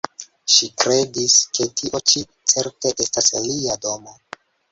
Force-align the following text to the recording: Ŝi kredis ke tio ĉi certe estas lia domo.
Ŝi 0.53 0.67
kredis 0.83 1.35
ke 1.57 1.67
tio 1.81 2.01
ĉi 2.11 2.25
certe 2.53 2.95
estas 3.05 3.31
lia 3.47 3.79
domo. 3.87 4.19